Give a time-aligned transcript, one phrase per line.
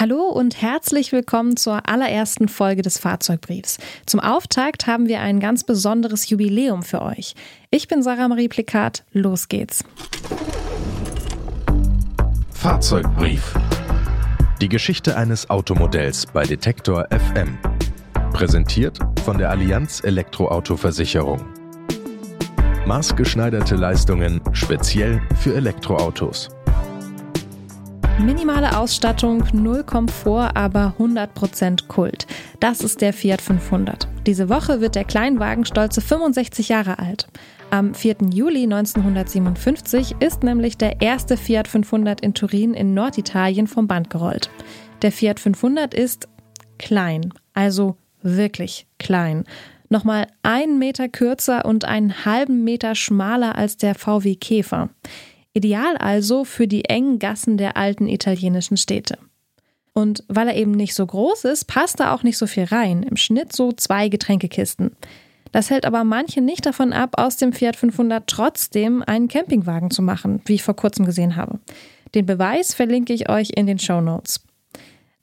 [0.00, 3.78] Hallo und herzlich willkommen zur allerersten Folge des Fahrzeugbriefs.
[4.06, 7.34] Zum Auftakt haben wir ein ganz besonderes Jubiläum für euch.
[7.72, 9.82] Ich bin Sarah Marie Plikat, los geht's.
[12.52, 13.54] Fahrzeugbrief.
[14.60, 17.58] Die Geschichte eines Automodells bei Detektor FM.
[18.32, 21.44] Präsentiert von der Allianz Elektroauto-Versicherung.
[22.86, 26.50] Maßgeschneiderte Leistungen speziell für Elektroautos.
[28.20, 32.26] Minimale Ausstattung, null Komfort, aber 100% Kult.
[32.58, 34.08] Das ist der Fiat 500.
[34.26, 37.28] Diese Woche wird der Kleinwagen stolze 65 Jahre alt.
[37.70, 38.16] Am 4.
[38.32, 44.50] Juli 1957 ist nämlich der erste Fiat 500 in Turin in Norditalien vom Band gerollt.
[45.02, 46.28] Der Fiat 500 ist
[46.78, 49.44] klein, also wirklich klein.
[49.90, 54.90] Nochmal einen Meter kürzer und einen halben Meter schmaler als der VW Käfer.
[55.58, 59.18] Ideal also für die engen Gassen der alten italienischen Städte.
[59.92, 63.02] Und weil er eben nicht so groß ist, passt da auch nicht so viel rein.
[63.02, 64.92] Im Schnitt so zwei Getränkekisten.
[65.50, 70.02] Das hält aber manche nicht davon ab, aus dem Fiat 500 trotzdem einen Campingwagen zu
[70.02, 71.58] machen, wie ich vor kurzem gesehen habe.
[72.14, 74.40] Den Beweis verlinke ich euch in den Show Notes.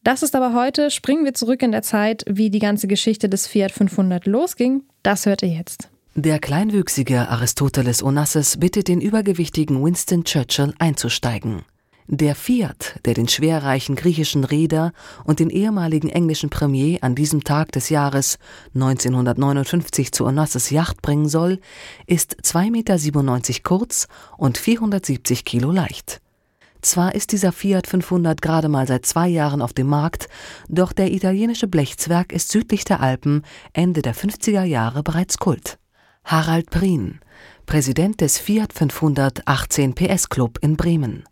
[0.04, 3.48] Das ist aber heute, springen wir zurück in der Zeit, wie die ganze Geschichte des
[3.48, 4.84] Fiat 500 losging.
[5.04, 5.90] Das hört ihr jetzt.
[6.18, 11.64] Der kleinwüchsige Aristoteles Onassis bittet den übergewichtigen Winston Churchill einzusteigen.
[12.08, 14.94] Der Fiat, der den schwerreichen griechischen Reeder
[15.26, 18.38] und den ehemaligen englischen Premier an diesem Tag des Jahres
[18.76, 21.60] 1959 zu Onassis Yacht bringen soll,
[22.08, 26.22] ist 2,97 Meter kurz und 470 Kilo leicht.
[26.80, 30.30] Zwar ist dieser Fiat 500 gerade mal seit zwei Jahren auf dem Markt,
[30.70, 33.42] doch der italienische Blechzwerg ist südlich der Alpen
[33.74, 35.78] Ende der 50er Jahre bereits Kult.
[36.28, 37.22] Harald Prien,
[37.68, 41.24] Präsident des Fiat 500 18 PS Club in Bremen.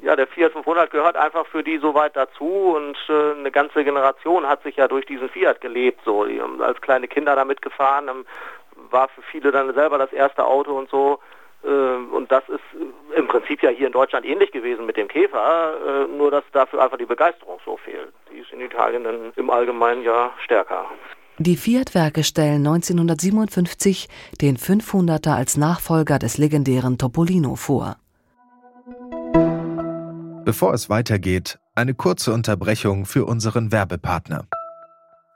[0.00, 4.46] Ja, der Fiat 500 gehört einfach für die soweit dazu und äh, eine ganze Generation
[4.46, 6.00] hat sich ja durch diesen Fiat gelebt.
[6.04, 8.24] So, die haben als kleine Kinder damit gefahren, ähm,
[8.92, 11.18] war für viele dann selber das erste Auto und so.
[11.64, 12.62] Äh, und das ist
[13.16, 16.84] im Prinzip ja hier in Deutschland ähnlich gewesen mit dem Käfer, äh, nur dass dafür
[16.84, 18.12] einfach die Begeisterung so fehlt.
[18.30, 20.86] Die ist in Italien dann im Allgemeinen ja stärker.
[21.38, 24.08] Die Fiat-Werke stellen 1957
[24.40, 27.98] den 500er als Nachfolger des legendären Topolino vor.
[30.46, 34.46] Bevor es weitergeht, eine kurze Unterbrechung für unseren Werbepartner.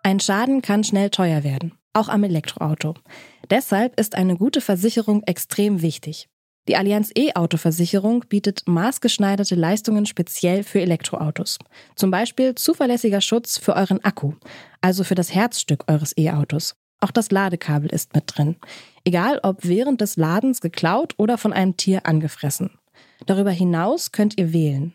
[0.03, 2.95] Ein Schaden kann schnell teuer werden, auch am Elektroauto.
[3.51, 6.31] Deshalb ist eine gute Versicherung extrem wichtig.
[6.69, 11.59] Die Allianz E-Auto-Versicherung bietet maßgeschneiderte Leistungen speziell für Elektroautos.
[11.97, 14.35] Zum Beispiel zuverlässiger Schutz für euren Akku,
[14.81, 16.75] also für das Herzstück eures E-Autos.
[17.01, 18.57] Auch das Ladekabel ist mit drin.
[19.05, 22.71] Egal ob während des Ladens geklaut oder von einem Tier angefressen.
[23.27, 24.95] Darüber hinaus könnt ihr wählen.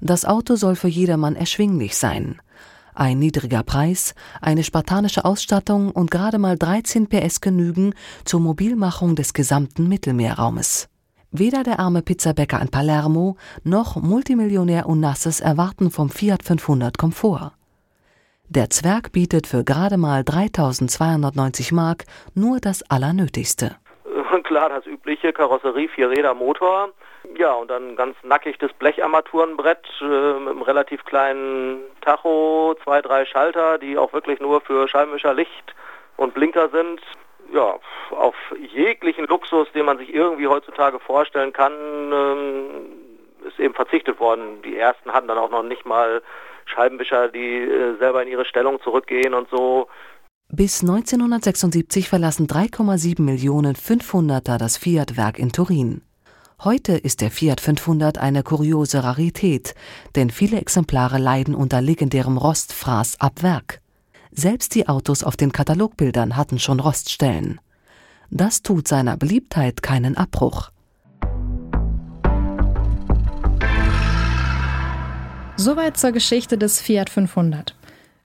[0.00, 2.40] Das Auto soll für jedermann erschwinglich sein.
[2.94, 7.94] Ein niedriger Preis, eine spartanische Ausstattung und gerade mal 13 PS genügen
[8.24, 10.88] zur Mobilmachung des gesamten Mittelmeerraumes.
[11.30, 17.52] Weder der arme Pizzabäcker in Palermo noch Multimillionär Onassis erwarten vom Fiat 500 Komfort.
[18.48, 22.04] Der Zwerg bietet für gerade mal 3290 Mark
[22.34, 23.76] nur das Allernötigste.
[24.44, 26.88] Klar, das übliche Karosserie, Vierräder, Motor,
[27.36, 33.24] ja, und dann ganz nackig das Blecharmaturenbrett äh, mit einem relativ kleinen Tacho, zwei, drei
[33.24, 35.74] Schalter, die auch wirklich nur für Schallmischer, Licht
[36.16, 37.00] und Blinker sind.
[37.52, 37.78] Ja,
[38.10, 38.34] auf
[38.74, 41.72] jeglichen Luxus, den man sich irgendwie heutzutage vorstellen kann,
[42.12, 42.68] ähm,
[43.46, 44.60] ist eben verzichtet worden.
[44.62, 46.22] Die ersten hatten dann auch noch nicht mal
[46.66, 49.88] Scheibenwischer, die äh, selber in ihre Stellung zurückgehen und so.
[50.50, 56.02] Bis 1976 verlassen 3,7 Millionen 500er das Fiat-Werk in Turin.
[56.64, 59.76] Heute ist der Fiat 500 eine kuriose Rarität,
[60.16, 63.80] denn viele Exemplare leiden unter legendärem Rostfraß ab Werk.
[64.32, 67.60] Selbst die Autos auf den Katalogbildern hatten schon Roststellen.
[68.30, 70.72] Das tut seiner Beliebtheit keinen Abbruch.
[75.56, 77.76] Soweit zur Geschichte des Fiat 500.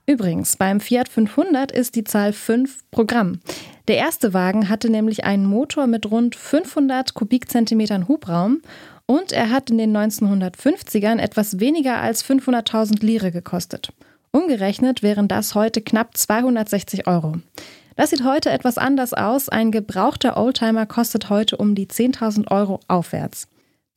[0.07, 3.41] Übrigens, beim Fiat 500 ist die Zahl 5 Programm.
[3.89, 8.62] Der erste Wagen hatte nämlich einen Motor mit rund 500 Kubikzentimetern Hubraum
[9.06, 13.91] und er hat in den 1950ern etwas weniger als 500.000 Lire gekostet.
[14.31, 17.33] Umgerechnet wären das heute knapp 260 Euro.
[17.97, 19.50] Das sieht heute etwas anders aus.
[19.50, 23.47] Ein gebrauchter Oldtimer kostet heute um die 10.000 Euro aufwärts.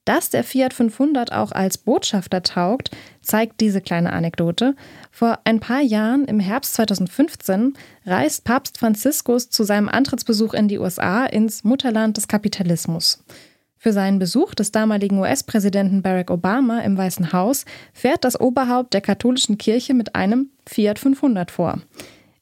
[0.07, 2.93] Dass der Fiat 500 auch als Botschafter taugt,
[3.23, 4.77] zeigt diese kleine Anekdote.
[5.11, 7.75] Vor ein paar Jahren, im Herbst 2015,
[8.07, 13.25] reist Papst Franziskus zu seinem Antrittsbesuch in die USA ins Mutterland des Kapitalismus.
[13.79, 19.01] Für seinen Besuch des damaligen US-Präsidenten Barack Obama im Weißen Haus fährt das Oberhaupt der
[19.01, 21.81] katholischen Kirche mit einem Fiat 500 vor.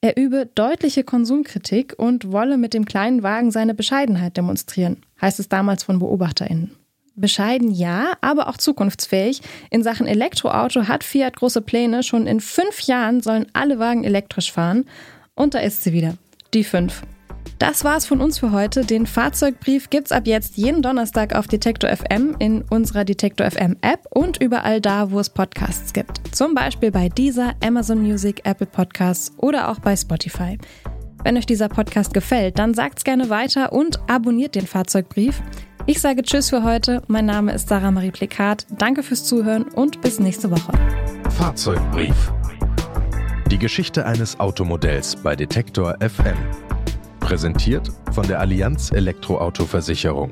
[0.03, 5.49] Er übe deutliche Konsumkritik und wolle mit dem kleinen Wagen seine Bescheidenheit demonstrieren, heißt es
[5.49, 6.84] damals von BeobachterInnen.
[7.17, 9.41] Bescheiden ja, aber auch zukunftsfähig.
[9.71, 12.03] In Sachen Elektroauto hat Fiat große Pläne.
[12.03, 14.85] Schon in fünf Jahren sollen alle Wagen elektrisch fahren.
[15.35, 16.15] Und da ist sie wieder,
[16.53, 17.03] die fünf.
[17.59, 18.85] Das war's von uns für heute.
[18.85, 24.07] Den Fahrzeugbrief gibt's ab jetzt jeden Donnerstag auf Detektor FM in unserer Detektor FM App
[24.11, 26.35] und überall da, wo es Podcasts gibt.
[26.35, 30.59] Zum Beispiel bei dieser, Amazon Music, Apple Podcasts oder auch bei Spotify.
[31.23, 35.41] Wenn euch dieser Podcast gefällt, dann sagt's gerne weiter und abonniert den Fahrzeugbrief.
[35.87, 37.03] Ich sage Tschüss für heute.
[37.09, 38.67] Mein Name ist Sarah Marie Plikat.
[38.79, 40.73] Danke fürs Zuhören und bis nächste Woche.
[41.29, 42.33] Fahrzeugbrief.
[43.51, 46.39] Die Geschichte eines Automodells bei Detektor FM.
[47.21, 50.31] Präsentiert von der Allianz Elektroauto-Versicherung.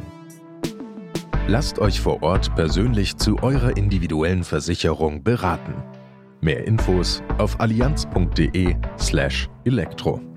[1.49, 5.75] Lasst euch vor Ort persönlich zu eurer individuellen Versicherung beraten.
[6.40, 10.31] Mehr Infos auf allianz.de/elektro.